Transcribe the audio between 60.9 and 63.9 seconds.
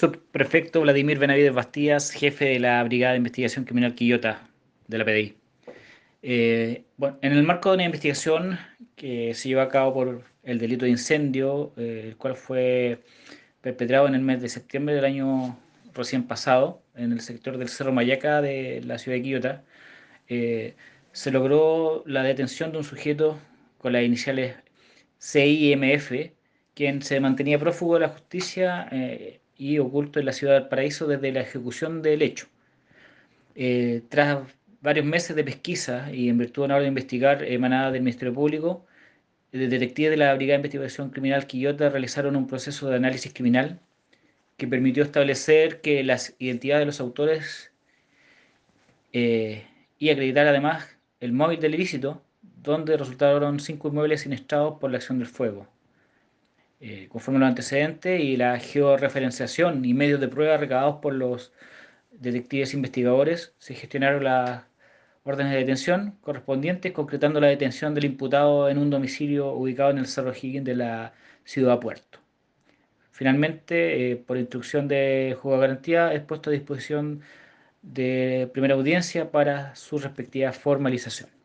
por los detectives investigadores, se